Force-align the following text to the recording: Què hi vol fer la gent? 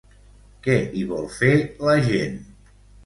Què 0.67 0.77
hi 0.95 1.03
vol 1.13 1.29
fer 1.35 1.51
la 1.89 1.95
gent? 2.09 2.41